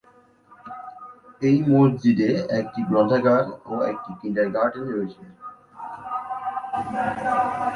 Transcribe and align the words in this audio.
এই 1.41 1.57
মসজিদে 1.71 2.29
একটি 2.59 2.79
গ্রন্থাগার 2.89 3.45
ও 3.65 3.73
একটি 3.91 4.11
কিন্ডারগার্টেন 4.21 4.85
রয়েছে। 4.87 5.21